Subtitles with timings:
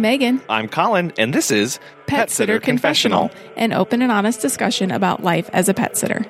[0.00, 0.40] I'm Megan.
[0.48, 5.50] I'm Colin, and this is Pet, Sitter, Confessional, an open and honest discussion about life
[5.52, 6.24] as a pet sitter.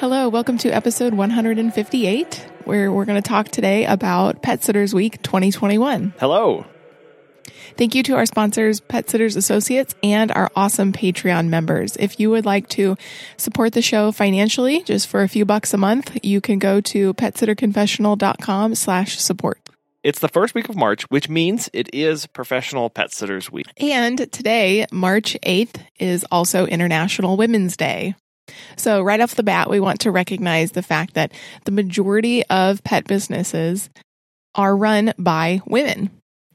[0.00, 5.22] Hello, welcome to episode 158, where we're going to talk today about Pet Sitters Week
[5.22, 6.14] 2021.
[6.18, 6.66] Hello.
[7.76, 11.96] Thank you to our sponsors, Pet Sitters Associates, and our awesome Patreon members.
[11.96, 12.96] If you would like to
[13.36, 17.14] support the show financially, just for a few bucks a month, you can go to
[17.14, 19.60] petsitterconfessional.com slash support.
[20.06, 23.66] It's the first week of March, which means it is Professional Pet Sitters Week.
[23.76, 28.14] And today, March 8th, is also International Women's Day.
[28.76, 31.32] So, right off the bat, we want to recognize the fact that
[31.64, 33.90] the majority of pet businesses
[34.54, 36.10] are run by women,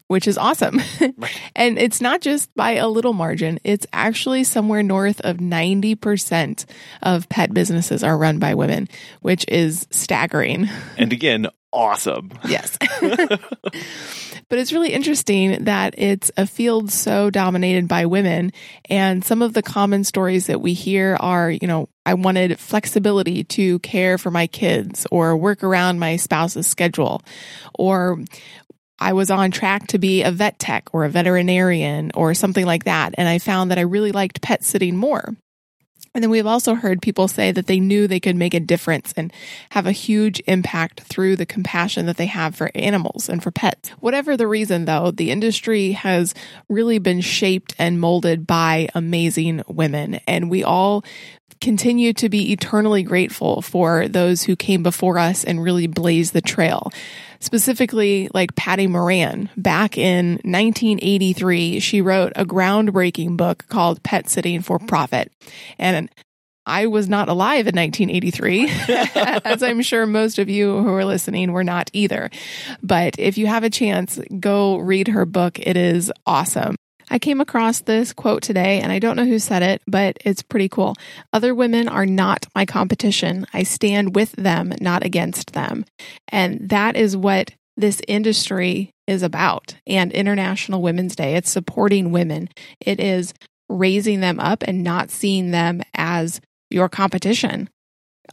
[0.07, 0.79] which is awesome.
[1.53, 6.63] and it's not just by a little margin, it's actually somewhere north of 90%
[7.01, 8.87] of pet businesses are run by women,
[9.19, 10.69] which is staggering.
[10.97, 12.31] And again, awesome.
[12.47, 12.77] Yes.
[13.01, 18.51] but it's really interesting that it's a field so dominated by women.
[18.89, 23.43] And some of the common stories that we hear are, you know, I wanted flexibility
[23.45, 27.21] to care for my kids or work around my spouse's schedule
[27.75, 28.19] or
[29.01, 32.83] I was on track to be a vet tech or a veterinarian or something like
[32.83, 33.15] that.
[33.17, 35.35] And I found that I really liked pet sitting more.
[36.13, 39.13] And then we've also heard people say that they knew they could make a difference
[39.15, 39.31] and
[39.69, 43.89] have a huge impact through the compassion that they have for animals and for pets.
[43.99, 46.33] Whatever the reason, though, the industry has
[46.67, 50.15] really been shaped and molded by amazing women.
[50.27, 51.05] And we all
[51.61, 56.41] continue to be eternally grateful for those who came before us and really blazed the
[56.41, 56.91] trail.
[57.39, 64.61] Specifically, like Patti Moran, back in 1983, she wrote a groundbreaking book called Pet Sitting
[64.61, 65.31] for Profit.
[65.79, 66.09] And
[66.65, 68.69] I was not alive in 1983,
[69.45, 72.29] as I'm sure most of you who are listening were not either.
[72.83, 75.59] But if you have a chance, go read her book.
[75.59, 76.75] It is awesome.
[77.09, 80.41] I came across this quote today and I don't know who said it, but it's
[80.41, 80.95] pretty cool.
[81.33, 83.45] Other women are not my competition.
[83.53, 85.85] I stand with them, not against them.
[86.29, 89.75] And that is what this industry is about.
[89.87, 92.49] And International Women's Day, it's supporting women.
[92.79, 93.33] It is
[93.69, 97.69] raising them up and not seeing them as your competition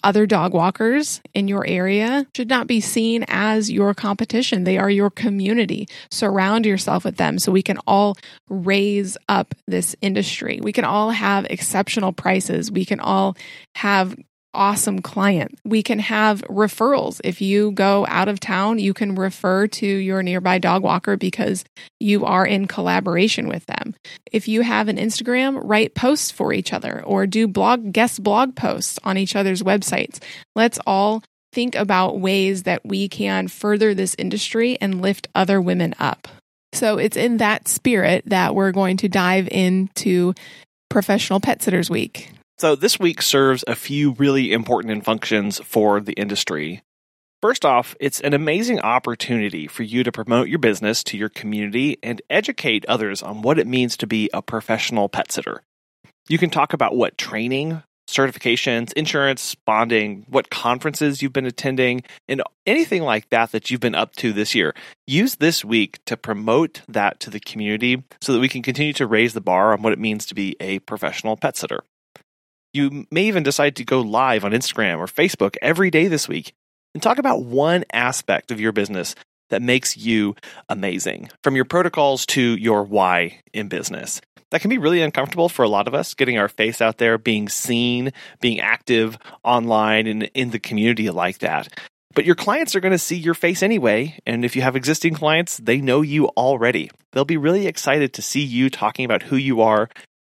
[0.02, 4.64] other dog walkers in your area should not be seen as your competition.
[4.64, 5.88] They are your community.
[6.10, 8.16] Surround yourself with them so we can all
[8.48, 10.60] raise up this industry.
[10.62, 12.70] We can all have exceptional prices.
[12.70, 13.36] We can all
[13.74, 14.16] have
[14.58, 15.58] awesome client.
[15.64, 17.20] We can have referrals.
[17.22, 21.64] If you go out of town, you can refer to your nearby dog walker because
[22.00, 23.94] you are in collaboration with them.
[24.32, 28.56] If you have an Instagram, write posts for each other or do blog guest blog
[28.56, 30.18] posts on each other's websites.
[30.56, 35.94] Let's all think about ways that we can further this industry and lift other women
[36.00, 36.26] up.
[36.72, 40.34] So it's in that spirit that we're going to dive into
[40.90, 42.32] Professional Pet Sitters Week.
[42.60, 46.82] So this week serves a few really important functions for the industry.
[47.40, 51.98] First off, it's an amazing opportunity for you to promote your business to your community
[52.02, 55.62] and educate others on what it means to be a professional pet sitter.
[56.28, 57.80] You can talk about what training,
[58.10, 63.94] certifications, insurance, bonding, what conferences you've been attending, and anything like that that you've been
[63.94, 64.74] up to this year.
[65.06, 69.06] Use this week to promote that to the community so that we can continue to
[69.06, 71.84] raise the bar on what it means to be a professional pet sitter.
[72.72, 76.52] You may even decide to go live on Instagram or Facebook every day this week
[76.94, 79.14] and talk about one aspect of your business
[79.50, 80.34] that makes you
[80.68, 84.20] amazing, from your protocols to your why in business.
[84.50, 87.18] That can be really uncomfortable for a lot of us, getting our face out there,
[87.18, 91.68] being seen, being active online and in the community like that.
[92.14, 94.18] But your clients are going to see your face anyway.
[94.26, 96.90] And if you have existing clients, they know you already.
[97.12, 99.88] They'll be really excited to see you talking about who you are,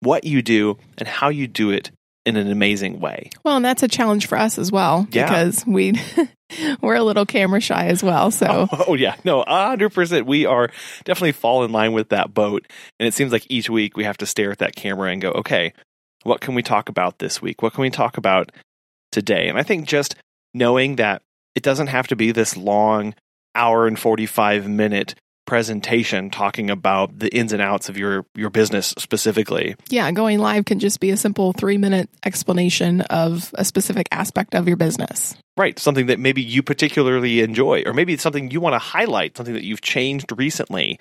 [0.01, 1.91] what you do, and how you do it
[2.37, 3.31] in an amazing way.
[3.45, 5.27] Well, and that's a challenge for us as well Yeah.
[5.27, 5.95] because we
[6.81, 8.31] we're a little camera shy as well.
[8.31, 10.27] So Oh, oh, yeah, no, hundred percent.
[10.27, 10.71] We are
[11.05, 12.67] definitely fall in line with that boat,
[12.99, 15.31] and it seems like each week we have to stare at that camera and go,
[15.33, 15.73] okay,
[16.23, 17.63] what can we talk about this week?
[17.63, 18.53] What can we talk about
[19.13, 19.49] today?
[19.49, 20.15] And I think just
[20.55, 21.23] knowing that
[21.55, 23.15] it doesn't have to be this long
[23.55, 25.15] hour and forty five minute
[25.51, 29.75] presentation talking about the ins and outs of your your business specifically.
[29.89, 34.55] yeah, going live can just be a simple three minute explanation of a specific aspect
[34.55, 35.35] of your business.
[35.57, 39.37] Right, something that maybe you particularly enjoy, or maybe it's something you want to highlight,
[39.37, 41.01] something that you've changed recently.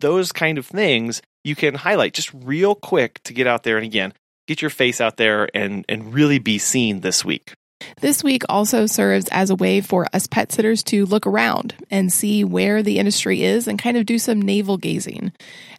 [0.00, 3.84] Those kind of things you can highlight just real quick to get out there and
[3.84, 4.14] again,
[4.48, 7.52] get your face out there and and really be seen this week.
[8.00, 12.12] This week also serves as a way for us pet sitters to look around and
[12.12, 15.32] see where the industry is and kind of do some navel gazing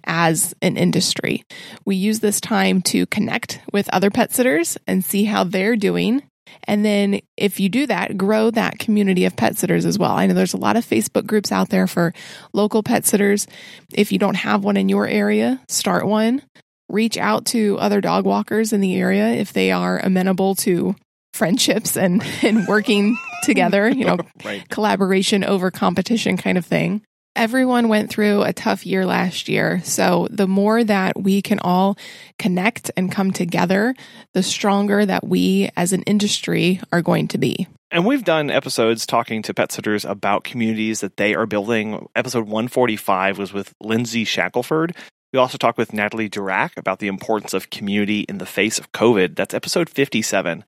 [0.05, 1.43] as an industry.
[1.83, 6.21] We use this time to connect with other pet sitters and see how they're doing.
[6.65, 10.11] And then if you do that, grow that community of pet sitters as well.
[10.11, 12.13] I know there's a lot of Facebook groups out there for
[12.53, 13.47] local pet sitters.
[13.93, 16.41] If you don't have one in your area, start one.
[16.89, 20.95] Reach out to other dog walkers in the area if they are amenable to
[21.33, 24.67] friendships and, and working together, you know, right.
[24.69, 27.01] collaboration over competition kind of thing.
[27.33, 29.81] Everyone went through a tough year last year.
[29.85, 31.97] So the more that we can all
[32.37, 33.95] connect and come together,
[34.33, 37.67] the stronger that we as an industry are going to be.
[37.89, 42.07] And we've done episodes talking to pet sitters about communities that they are building.
[42.15, 44.95] Episode 145 was with Lindsay Shackelford.
[45.33, 48.91] We also talked with Natalie Durack about the importance of community in the face of
[48.91, 49.35] COVID.
[49.35, 50.65] That's episode 57.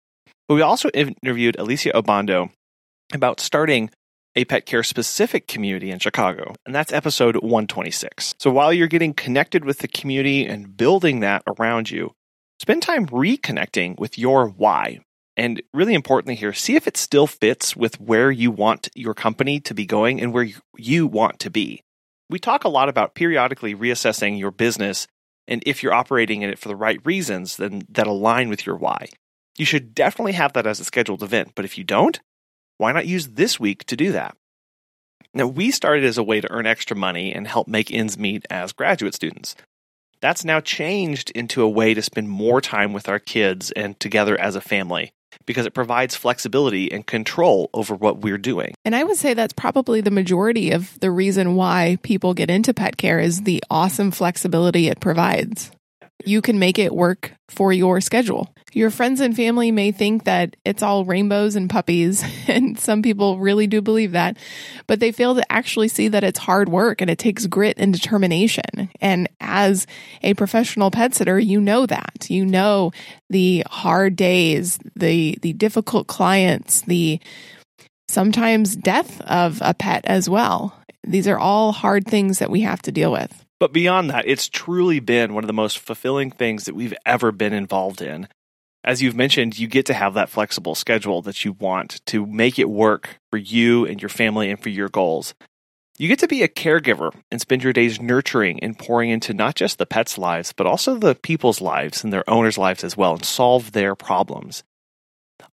[0.52, 2.52] But we also interviewed Alicia Obando
[3.14, 3.90] about starting
[4.36, 8.36] a pet care specific community in Chicago, and that's episode 126.
[8.38, 12.12] So while you're getting connected with the community and building that around you,
[12.60, 15.00] spend time reconnecting with your why.
[15.38, 19.62] And really importantly here, see if it still fits with where you want your company
[19.62, 21.82] to be going and where you want to be.
[22.30, 25.08] We talk a lot about periodically reassessing your business
[25.48, 28.76] and if you're operating in it for the right reasons then that align with your
[28.76, 29.08] why.
[29.58, 32.20] You should definitely have that as a scheduled event, but if you don't,
[32.78, 34.36] why not use this week to do that?
[35.34, 38.46] Now, we started as a way to earn extra money and help make ends meet
[38.50, 39.56] as graduate students.
[40.20, 44.40] That's now changed into a way to spend more time with our kids and together
[44.40, 45.12] as a family
[45.46, 48.74] because it provides flexibility and control over what we're doing.
[48.84, 52.74] And I would say that's probably the majority of the reason why people get into
[52.74, 55.72] pet care is the awesome flexibility it provides
[56.26, 58.54] you can make it work for your schedule.
[58.74, 63.40] Your friends and family may think that it's all rainbows and puppies, and some people
[63.40, 64.38] really do believe that,
[64.88, 67.94] but they fail to actually see that it's hard work and it takes grit and
[67.94, 68.90] determination.
[69.02, 69.88] And as
[70.22, 72.30] a professional pet sitter, you know that.
[72.30, 72.92] You know
[73.30, 77.20] the hard days, the the difficult clients, the
[78.08, 80.78] sometimes death of a pet as well.
[81.04, 83.46] These are all hard things that we have to deal with.
[83.62, 87.32] But beyond that, it's truly been one of the most fulfilling things that we've ever
[87.32, 88.28] been involved in.
[88.84, 92.58] As you've mentioned, you get to have that flexible schedule that you want to make
[92.58, 95.36] it work for you and your family and for your goals.
[96.00, 99.54] You get to be a caregiver and spend your days nurturing and pouring into not
[99.54, 103.14] just the pets' lives, but also the people's lives and their owners' lives as well
[103.14, 104.64] and solve their problems.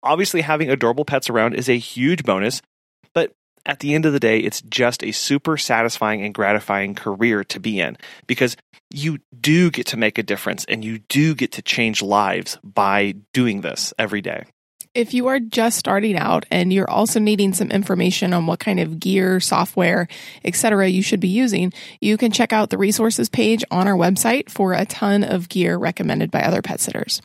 [0.03, 2.63] Obviously, having adorable pets around is a huge bonus,
[3.69, 7.61] at the end of the day, it's just a super satisfying and gratifying career to
[7.61, 8.57] be in because
[8.91, 13.15] you do get to make a difference and you do get to change lives by
[13.35, 14.45] doing this every day.
[14.99, 18.81] If you are just starting out and you're also needing some information on what kind
[18.81, 20.09] of gear, software,
[20.45, 20.89] etc.
[20.89, 24.73] you should be using, you can check out the resources page on our website for
[24.73, 27.23] a ton of gear recommended by other pet sitters.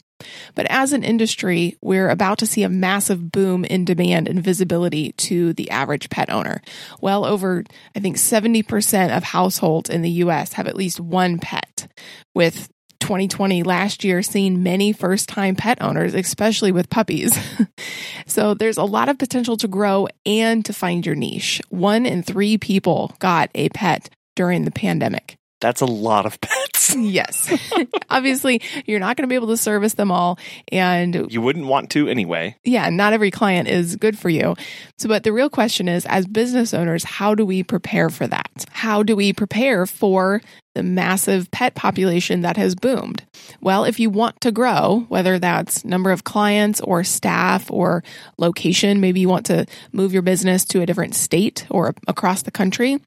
[0.53, 5.13] But as an industry, we're about to see a massive boom in demand and visibility
[5.13, 6.61] to the average pet owner.
[7.01, 7.63] Well over,
[7.95, 11.87] I think 70% of households in the US have at least one pet,
[12.35, 12.69] with
[13.03, 17.37] 2020 last year seeing many first time pet owners, especially with puppies.
[18.27, 21.61] so there's a lot of potential to grow and to find your niche.
[21.67, 25.35] One in three people got a pet during the pandemic.
[25.59, 26.95] That's a lot of pets.
[26.97, 27.53] yes.
[28.09, 30.39] Obviously, you're not going to be able to service them all.
[30.71, 32.55] And you wouldn't want to anyway.
[32.63, 34.55] Yeah, not every client is good for you.
[34.97, 38.65] So, but the real question is as business owners, how do we prepare for that?
[38.71, 40.41] How do we prepare for
[40.73, 43.23] the massive pet population that has boomed?
[43.61, 48.03] Well, if you want to grow, whether that's number of clients or staff or
[48.37, 52.51] location, maybe you want to move your business to a different state or across the
[52.51, 52.99] country,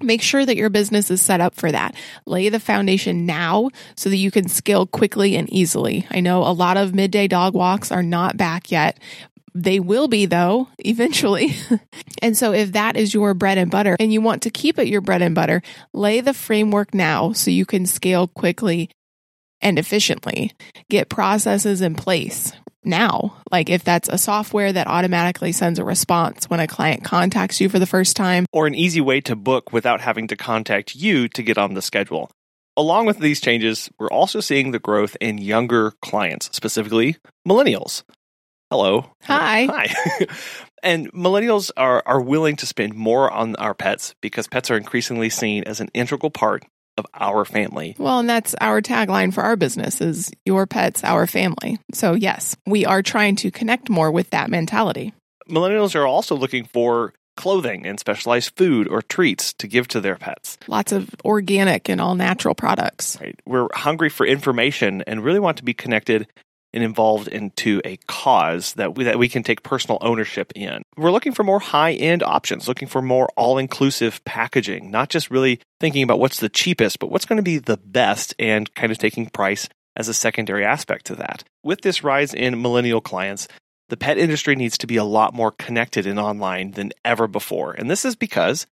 [0.00, 1.94] Make sure that your business is set up for that.
[2.26, 6.06] Lay the foundation now so that you can scale quickly and easily.
[6.10, 8.98] I know a lot of midday dog walks are not back yet.
[9.54, 11.54] They will be though, eventually.
[12.22, 14.88] and so if that is your bread and butter and you want to keep it
[14.88, 18.90] your bread and butter, lay the framework now so you can scale quickly
[19.60, 20.52] and efficiently.
[20.90, 22.52] Get processes in place
[22.84, 23.36] now.
[23.50, 27.68] Like if that's a software that automatically sends a response when a client contacts you
[27.68, 31.28] for the first time, or an easy way to book without having to contact you
[31.28, 32.30] to get on the schedule.
[32.76, 37.16] Along with these changes, we're also seeing the growth in younger clients, specifically
[37.46, 38.02] millennials.
[38.72, 39.04] Hello.
[39.24, 39.66] Hi.
[39.66, 40.26] Hi.
[40.82, 45.28] and millennials are, are willing to spend more on our pets because pets are increasingly
[45.28, 46.64] seen as an integral part
[46.96, 47.94] of our family.
[47.98, 51.80] Well, and that's our tagline for our business is your pets, our family.
[51.92, 55.12] So yes, we are trying to connect more with that mentality.
[55.50, 60.16] Millennials are also looking for clothing and specialized food or treats to give to their
[60.16, 60.56] pets.
[60.66, 63.18] Lots of organic and all natural products.
[63.20, 63.38] Right.
[63.44, 66.26] We're hungry for information and really want to be connected
[66.72, 70.82] and involved into a cause that we, that we can take personal ownership in.
[70.96, 75.30] We're looking for more high end options, looking for more all inclusive packaging, not just
[75.30, 78.92] really thinking about what's the cheapest, but what's going to be the best and kind
[78.92, 81.44] of taking price as a secondary aspect to that.
[81.62, 83.48] With this rise in millennial clients,
[83.88, 87.72] the pet industry needs to be a lot more connected and online than ever before.
[87.72, 88.66] And this is because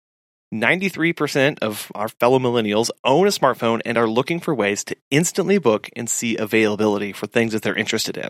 [0.54, 5.58] 93% of our fellow millennials own a smartphone and are looking for ways to instantly
[5.60, 8.30] book and see availability for things that they're interested in.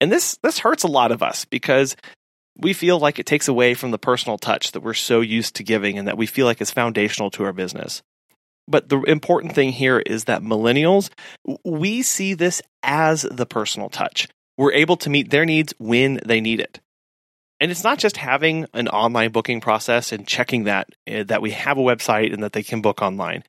[0.00, 1.96] And this this hurts a lot of us because
[2.56, 5.64] we feel like it takes away from the personal touch that we're so used to
[5.64, 8.02] giving and that we feel like is foundational to our business.
[8.66, 11.10] But the important thing here is that millennials,
[11.64, 14.28] we see this as the personal touch.
[14.56, 16.80] We're able to meet their needs when they need it.
[17.60, 21.52] And it's not just having an online booking process and checking that uh, that we
[21.52, 23.44] have a website and that they can book online.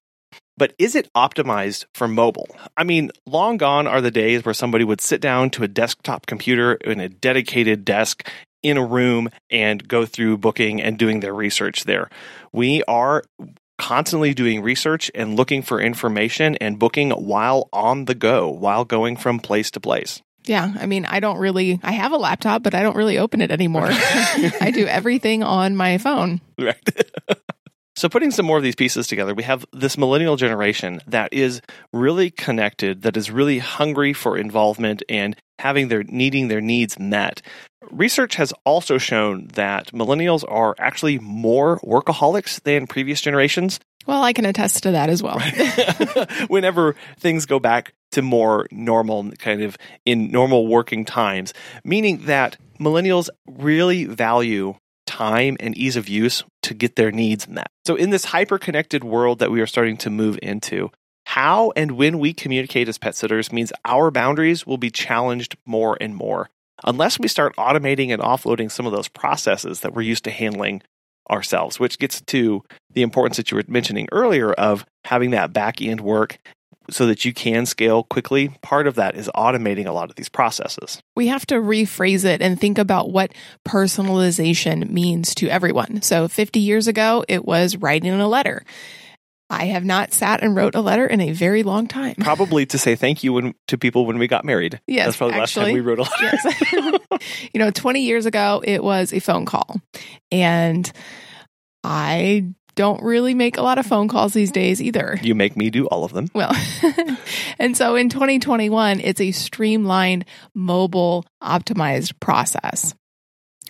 [0.57, 2.55] But is it optimized for mobile?
[2.77, 6.27] I mean, long gone are the days where somebody would sit down to a desktop
[6.27, 8.29] computer in a dedicated desk
[8.63, 12.09] in a room and go through booking and doing their research there.
[12.53, 13.24] We are
[13.77, 19.17] constantly doing research and looking for information and booking while on the go, while going
[19.17, 20.21] from place to place.
[20.45, 21.79] Yeah, I mean, I don't really.
[21.83, 23.87] I have a laptop, but I don't really open it anymore.
[23.89, 26.41] I do everything on my phone.
[26.57, 26.77] Right.
[27.97, 31.61] so, putting some more of these pieces together, we have this millennial generation that is
[31.93, 37.41] really connected, that is really hungry for involvement and having their needing their needs met.
[37.91, 43.79] Research has also shown that millennials are actually more workaholics than previous generations.
[44.05, 45.39] Well, I can attest to that as well.
[46.47, 52.57] Whenever things go back to more normal, kind of in normal working times, meaning that
[52.79, 54.75] millennials really value
[55.15, 57.67] time and ease of use to get their needs met.
[57.86, 60.91] So, in this hyper connected world that we are starting to move into,
[61.25, 65.98] how and when we communicate as pet sitters means our boundaries will be challenged more
[66.01, 66.50] and more
[66.84, 70.81] unless we start automating and offloading some of those processes that we're used to handling
[71.31, 75.81] ourselves, which gets to the importance that you were mentioning earlier of having that back
[75.81, 76.38] end work
[76.89, 78.50] so that you can scale quickly.
[78.62, 81.01] Part of that is automating a lot of these processes.
[81.15, 83.34] We have to rephrase it and think about what
[83.68, 86.01] personalization means to everyone.
[86.01, 88.63] So 50 years ago, it was writing a letter.
[89.50, 92.15] I have not sat and wrote a letter in a very long time.
[92.20, 94.82] Probably to say thank you when, to people when we got married.
[94.88, 96.38] Yes, that's probably the last time we wrote a letter.
[96.44, 97.32] Yes.
[97.54, 99.80] you know, 20 years ago, it was a phone call.
[100.32, 100.92] And
[101.84, 105.17] I don't really make a lot of phone calls these days either.
[105.22, 106.27] You make me do all of them.
[106.34, 106.55] Well,
[107.60, 112.94] and so in 2021, it's a streamlined, mobile, optimized process.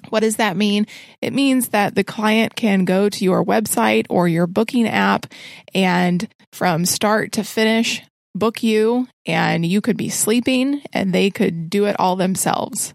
[0.10, 0.86] What does that mean?
[1.22, 5.26] It means that the client can go to your website or your booking app
[5.74, 8.02] and from start to finish
[8.36, 12.94] book you and you could be sleeping and they could do it all themselves.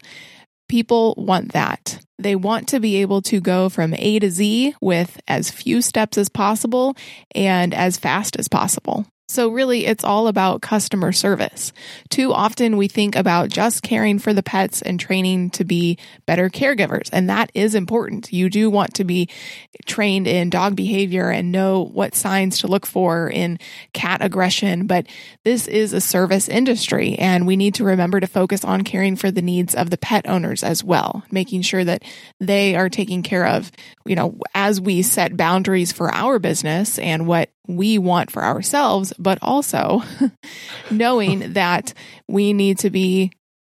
[0.68, 1.98] People want that.
[2.22, 6.18] They want to be able to go from A to Z with as few steps
[6.18, 6.96] as possible
[7.34, 9.06] and as fast as possible.
[9.30, 11.72] So, really, it's all about customer service.
[12.08, 16.50] Too often we think about just caring for the pets and training to be better
[16.50, 18.32] caregivers, and that is important.
[18.32, 19.28] You do want to be
[19.86, 23.60] trained in dog behavior and know what signs to look for in
[23.92, 25.06] cat aggression, but
[25.44, 29.30] this is a service industry, and we need to remember to focus on caring for
[29.30, 32.02] the needs of the pet owners as well, making sure that
[32.40, 33.70] they are taken care of,
[34.04, 39.12] you know, as we set boundaries for our business and what we want for ourselves,
[39.18, 40.02] but also
[40.90, 41.94] knowing that
[42.28, 43.32] we need to be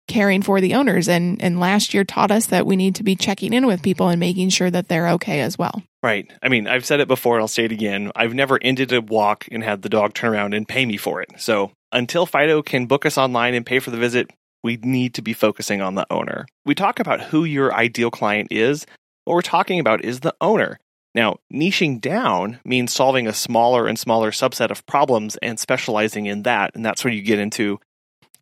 [0.07, 1.09] caring for the owners.
[1.09, 4.09] And, and last year taught us that we need to be checking in with people
[4.09, 5.83] and making sure that they're okay as well.
[6.03, 6.31] Right.
[6.43, 8.12] I mean, I've said it before I'll say it again.
[8.14, 11.23] I've never ended a walk and had the dog turn around and pay me for
[11.23, 11.31] it.
[11.38, 14.31] So until Fido can book us online and pay for the visit,
[14.62, 16.47] we need to be focusing on the owner.
[16.67, 18.87] We talk about who your ideal client is.
[19.25, 20.79] What we're talking about is the owner.
[21.14, 26.42] Now, niching down means solving a smaller and smaller subset of problems and specializing in
[26.42, 26.73] that.
[26.75, 27.78] And that's where you get into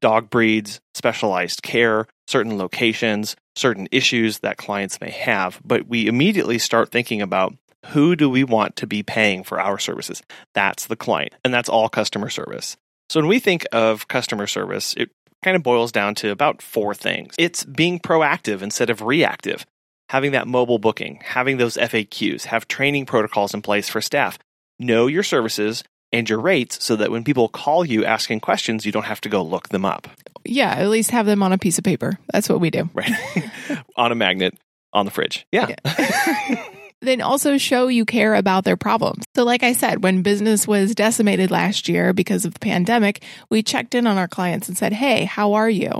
[0.00, 5.60] dog breeds, specialized care, certain locations, certain issues that clients may have.
[5.64, 7.54] But we immediately start thinking about
[7.86, 10.22] who do we want to be paying for our services?
[10.54, 12.76] That's the client, and that's all customer service.
[13.10, 15.10] So when we think of customer service, it
[15.42, 17.34] kind of boils down to about four things.
[17.38, 19.66] It's being proactive instead of reactive
[20.12, 24.38] having that mobile booking, having those FAQs, have training protocols in place for staff.
[24.78, 28.92] Know your services, and your rates so that when people call you asking questions, you
[28.92, 30.06] don't have to go look them up.
[30.44, 32.18] Yeah, at least have them on a piece of paper.
[32.30, 32.90] That's what we do.
[32.92, 33.10] Right.
[33.96, 34.58] on a magnet
[34.92, 35.46] on the fridge.
[35.50, 35.74] Yeah.
[35.86, 36.66] yeah.
[37.02, 39.24] then also show you care about their problems.
[39.34, 43.62] So, like I said, when business was decimated last year because of the pandemic, we
[43.62, 45.90] checked in on our clients and said, Hey, how are you?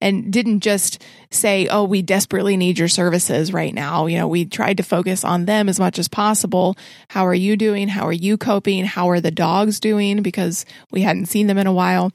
[0.00, 4.06] And didn't just say, Oh, we desperately need your services right now.
[4.06, 6.76] You know, we tried to focus on them as much as possible.
[7.08, 7.88] How are you doing?
[7.88, 8.84] How are you coping?
[8.84, 10.22] How are the dogs doing?
[10.22, 12.12] Because we hadn't seen them in a while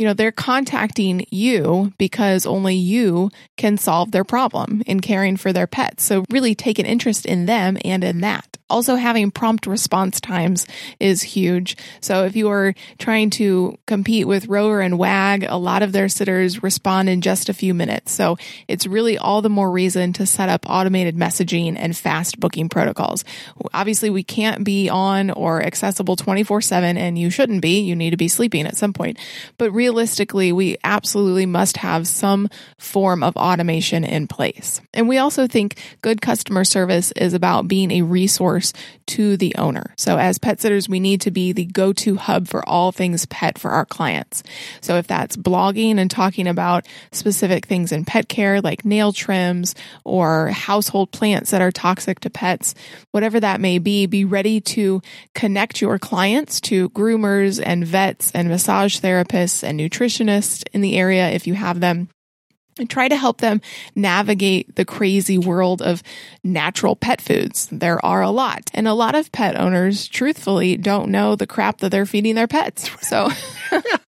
[0.00, 5.52] you know, they're contacting you because only you can solve their problem in caring for
[5.52, 6.04] their pets.
[6.04, 8.49] So really take an interest in them and in that.
[8.70, 10.66] Also, having prompt response times
[10.98, 11.76] is huge.
[12.00, 16.08] So, if you are trying to compete with Rover and Wag, a lot of their
[16.08, 18.12] sitters respond in just a few minutes.
[18.12, 22.68] So, it's really all the more reason to set up automated messaging and fast booking
[22.68, 23.24] protocols.
[23.74, 27.80] Obviously, we can't be on or accessible 24 7, and you shouldn't be.
[27.80, 29.18] You need to be sleeping at some point.
[29.58, 32.48] But realistically, we absolutely must have some
[32.78, 34.80] form of automation in place.
[34.94, 38.59] And we also think good customer service is about being a resource
[39.06, 39.94] to the owner.
[39.96, 43.58] So as pet sitters, we need to be the go-to hub for all things pet
[43.58, 44.42] for our clients.
[44.80, 49.74] So if that's blogging and talking about specific things in pet care, like nail trims
[50.04, 52.74] or household plants that are toxic to pets,
[53.10, 55.02] whatever that may be, be ready to
[55.34, 61.30] connect your clients to groomers and vets and massage therapists and nutritionists in the area
[61.30, 62.08] if you have them
[62.80, 63.60] and try to help them
[63.94, 66.02] navigate the crazy world of
[66.42, 67.68] natural pet foods.
[67.70, 68.70] There are a lot.
[68.74, 72.48] And a lot of pet owners, truthfully, don't know the crap that they're feeding their
[72.48, 72.90] pets.
[73.06, 73.28] So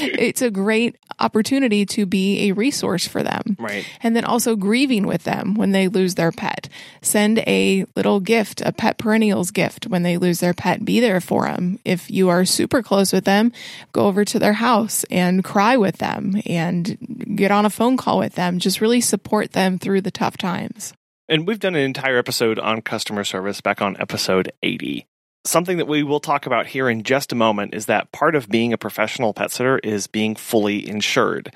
[0.00, 3.56] it's a great opportunity to be a resource for them.
[3.58, 3.86] Right.
[4.02, 6.68] And then also grieving with them when they lose their pet.
[7.02, 10.84] Send a little gift, a pet perennials gift when they lose their pet.
[10.84, 11.78] Be there for them.
[11.84, 13.52] If you are super close with them,
[13.92, 18.18] go over to their house and cry with them and get on a phone call
[18.18, 18.58] with them.
[18.58, 20.92] Just really support them through the tough times.
[21.28, 25.06] And we've done an entire episode on customer service back on episode 80.
[25.46, 28.48] Something that we will talk about here in just a moment is that part of
[28.48, 31.54] being a professional pet sitter is being fully insured.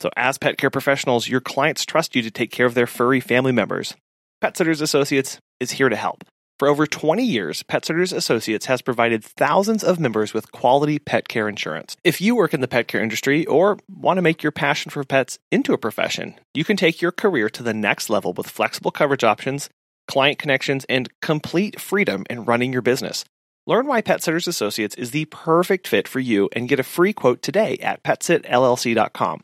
[0.00, 3.20] So, as pet care professionals, your clients trust you to take care of their furry
[3.20, 3.94] family members.
[4.40, 6.24] Pet Sitters Associates is here to help.
[6.58, 11.28] For over 20 years, Pet Sitters Associates has provided thousands of members with quality pet
[11.28, 11.98] care insurance.
[12.02, 15.04] If you work in the pet care industry or want to make your passion for
[15.04, 18.90] pets into a profession, you can take your career to the next level with flexible
[18.90, 19.68] coverage options,
[20.08, 23.24] client connections, and complete freedom in running your business.
[23.66, 27.12] Learn why Pet Sitters Associates is the perfect fit for you and get a free
[27.12, 29.42] quote today at petsitllc.com.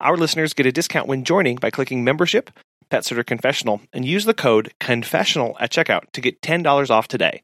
[0.00, 2.50] Our listeners get a discount when joining by clicking membership
[2.90, 7.42] Pet Sitter Confessional and use the code CONFESSIONAL at checkout to get $10 off today.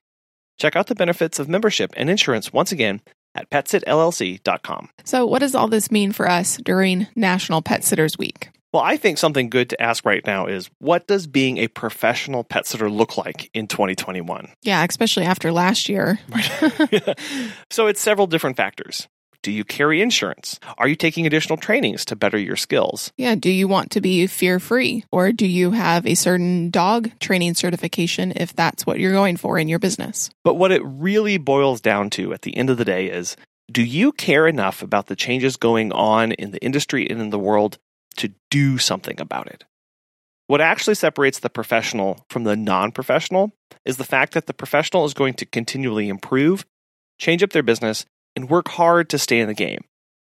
[0.59, 3.01] Check out the benefits of membership and insurance once again
[3.35, 4.89] at petsitllc.com.
[5.05, 8.51] So, what does all this mean for us during National Pet Sitters Week?
[8.75, 12.43] Well, I think something good to ask right now is what does being a professional
[12.43, 14.49] pet sitter look like in 2021?
[14.63, 16.19] Yeah, especially after last year.
[17.71, 19.07] so, it's several different factors.
[19.45, 20.59] Do you carry insurance?
[20.77, 23.13] Are you taking additional trainings to better your skills?
[23.17, 23.37] Yeah.
[23.37, 25.05] Do you want to be fear free?
[25.13, 29.57] Or do you have a certain dog training certification if that's what you're going for
[29.57, 30.31] in your business?
[30.43, 33.37] But what it really boils down to at the end of the day is
[33.71, 37.39] do you care enough about the changes going on in the industry and in the
[37.39, 37.79] world
[38.19, 39.65] to do something about it?
[40.47, 43.53] What actually separates the professional from the non professional
[43.85, 46.67] is the fact that the professional is going to continually improve,
[47.19, 48.05] change up their business,
[48.37, 49.85] and work hard to stay in the game,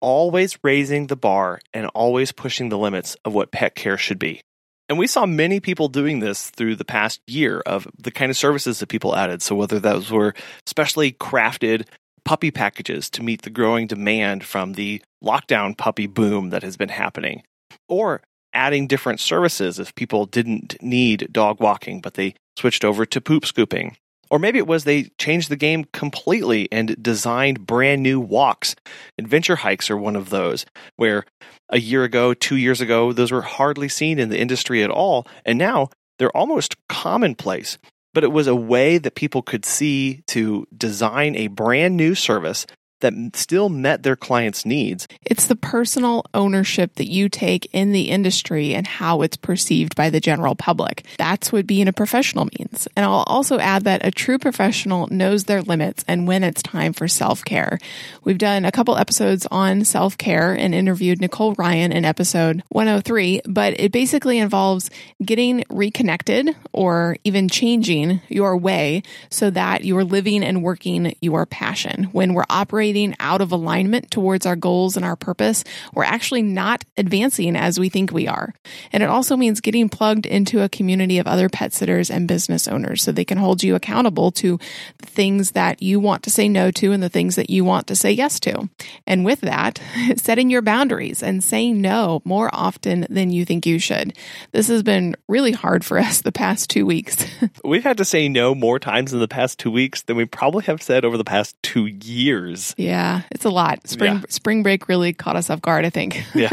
[0.00, 4.40] always raising the bar and always pushing the limits of what pet care should be.
[4.88, 8.36] And we saw many people doing this through the past year of the kind of
[8.36, 9.40] services that people added.
[9.40, 10.34] So, whether those were
[10.66, 11.86] specially crafted
[12.24, 16.88] puppy packages to meet the growing demand from the lockdown puppy boom that has been
[16.88, 17.44] happening,
[17.90, 18.22] or
[18.54, 23.44] adding different services if people didn't need dog walking, but they switched over to poop
[23.44, 23.96] scooping,
[24.30, 28.76] or maybe it was they changed the game completely and designed brand new walks.
[29.18, 30.64] Adventure hikes are one of those,
[30.96, 31.24] where
[31.68, 35.26] a year ago, two years ago, those were hardly seen in the industry at all.
[35.44, 37.78] And now they're almost commonplace.
[38.12, 42.66] But it was a way that people could see to design a brand new service
[43.00, 45.08] that still met their clients' needs.
[45.24, 50.10] It's the personal ownership that you take in the industry and how it's perceived by
[50.10, 51.04] the general public.
[51.18, 52.86] That's what being a professional means.
[52.96, 56.92] And I'll also add that a true professional knows their limits and when it's time
[56.92, 57.78] for self care.
[58.24, 63.42] We've done a couple episodes on self care and interviewed Nicole Ryan in episode 103,
[63.46, 64.90] but it basically involves
[65.24, 72.04] getting reconnected or even changing your way so that you're living and working your passion.
[72.12, 72.89] When we're operating
[73.20, 77.88] out of alignment towards our goals and our purpose, we're actually not advancing as we
[77.88, 78.54] think we are.
[78.92, 82.66] And it also means getting plugged into a community of other pet sitters and business
[82.66, 84.58] owners so they can hold you accountable to
[84.98, 87.86] the things that you want to say no to and the things that you want
[87.86, 88.68] to say yes to.
[89.06, 89.80] And with that,
[90.16, 94.16] setting your boundaries and saying no more often than you think you should.
[94.52, 97.24] This has been really hard for us the past two weeks.
[97.64, 100.64] We've had to say no more times in the past two weeks than we probably
[100.64, 102.74] have said over the past two years.
[102.80, 103.86] Yeah, it's a lot.
[103.86, 104.22] Spring yeah.
[104.30, 106.24] spring break really caught us off guard, I think.
[106.34, 106.48] Yeah.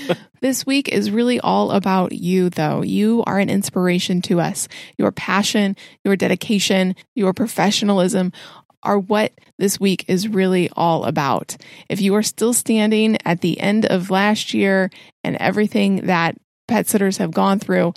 [0.40, 2.82] this week is really all about you though.
[2.82, 4.68] You are an inspiration to us.
[4.96, 8.32] Your passion, your dedication, your professionalism
[8.82, 11.56] are what this week is really all about.
[11.90, 14.90] If you are still standing at the end of last year
[15.24, 16.36] and everything that
[16.68, 17.92] pet sitters have gone through,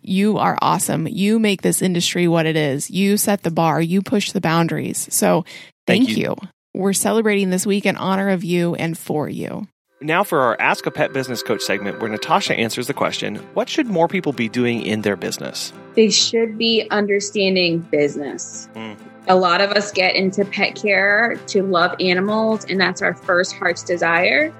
[0.00, 1.06] you are awesome.
[1.06, 2.90] You make this industry what it is.
[2.90, 5.08] You set the bar, you push the boundaries.
[5.12, 5.44] So
[5.86, 6.16] thank, thank you.
[6.16, 6.36] you.
[6.78, 9.66] We're celebrating this week in honor of you and for you.
[10.00, 13.68] Now, for our Ask a Pet Business Coach segment, where Natasha answers the question What
[13.68, 15.72] should more people be doing in their business?
[15.96, 18.68] They should be understanding business.
[18.76, 18.96] Mm.
[19.26, 23.56] A lot of us get into pet care to love animals, and that's our first
[23.56, 24.54] heart's desire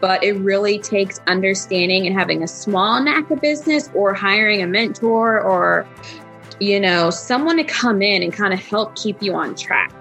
[0.00, 4.66] but it really takes understanding and having a small knack of business or hiring a
[4.66, 5.86] mentor or
[6.58, 9.92] you know someone to come in and kind of help keep you on track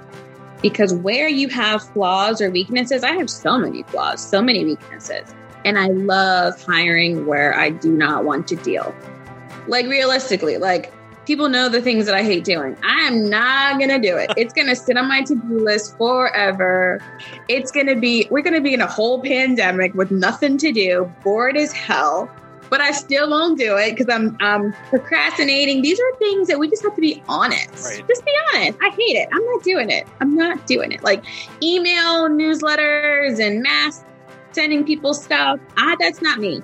[0.70, 5.34] because where you have flaws or weaknesses i have so many flaws so many weaknesses
[5.64, 8.96] and i love hiring where i do not want to deal
[9.68, 10.92] like realistically like
[11.26, 12.78] people know the things that I hate doing.
[12.84, 14.32] I am not going to do it.
[14.38, 17.02] It's going to sit on my to do list forever.
[17.48, 20.72] It's going to be, we're going to be in a whole pandemic with nothing to
[20.72, 22.30] do, bored as hell.
[22.70, 25.82] But I still won't do it because I'm I'm procrastinating.
[25.82, 27.86] These are things that we just have to be honest.
[27.86, 28.08] Right.
[28.08, 28.80] Just be honest.
[28.82, 29.30] I hate it.
[29.32, 30.08] I'm not doing it.
[30.20, 31.04] I'm not doing it.
[31.04, 31.24] Like
[31.62, 34.04] email newsletters and mass
[34.52, 35.60] sending people stuff.
[35.78, 36.62] I that's not me.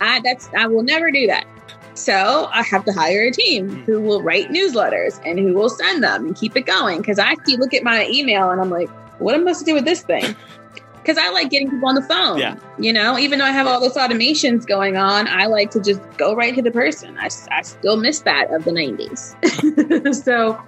[0.00, 1.46] I that's I will never do that.
[1.94, 3.82] So I have to hire a team hmm.
[3.82, 6.98] who will write newsletters and who will send them and keep it going.
[6.98, 8.88] Because I see, look at my email and I'm like,
[9.20, 10.34] what am I supposed to do with this thing?
[11.02, 12.38] Because I like getting people on the phone.
[12.38, 12.56] Yeah.
[12.78, 16.00] You know, even though I have all those automations going on, I like to just
[16.18, 17.16] go right to the person.
[17.18, 20.14] I, I still miss that of the 90s.
[20.24, 20.62] so,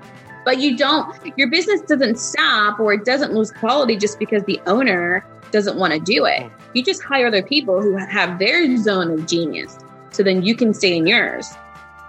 [0.45, 4.61] but you don't, your business doesn't stop or it doesn't lose quality just because the
[4.66, 6.51] owner doesn't want to do it.
[6.73, 9.79] You just hire other people who have their zone of genius
[10.11, 11.53] so then you can stay in yours.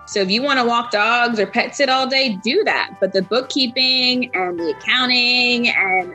[0.06, 2.98] So if you want to walk dogs or pet sit all day, do that.
[3.00, 6.14] But the bookkeeping and the accounting and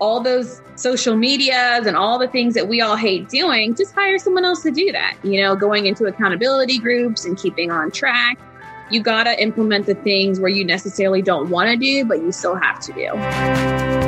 [0.00, 4.18] all those social medias and all the things that we all hate doing, just hire
[4.18, 5.16] someone else to do that.
[5.22, 8.38] You know, going into accountability groups and keeping on track.
[8.90, 12.32] You got to implement the things where you necessarily don't want to do, but you
[12.32, 13.99] still have to do.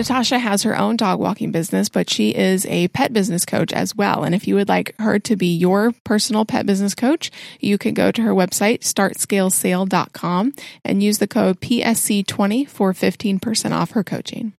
[0.00, 3.94] Natasha has her own dog walking business, but she is a pet business coach as
[3.94, 4.24] well.
[4.24, 7.92] And if you would like her to be your personal pet business coach, you can
[7.92, 10.54] go to her website, startscalesale.com,
[10.86, 14.54] and use the code PSC20 for 15% off her coaching.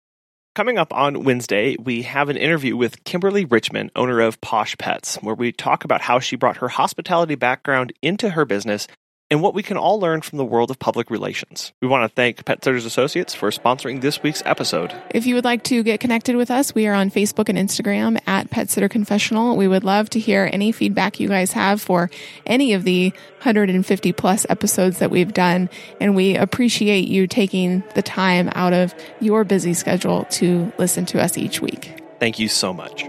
[0.53, 5.15] Coming up on Wednesday, we have an interview with Kimberly Richmond, owner of Posh Pets,
[5.21, 8.87] where we talk about how she brought her hospitality background into her business
[9.31, 11.71] and what we can all learn from the world of public relations.
[11.81, 14.93] We want to thank Pet Sitters Associates for sponsoring this week's episode.
[15.11, 18.19] If you would like to get connected with us, we are on Facebook and Instagram
[18.27, 19.55] at Pet Sitter Confessional.
[19.55, 22.11] We would love to hear any feedback you guys have for
[22.45, 25.69] any of the 150 plus episodes that we've done.
[26.01, 31.21] And we appreciate you taking the time out of your busy schedule to listen to
[31.21, 31.97] us each week.
[32.19, 33.05] Thank you so much.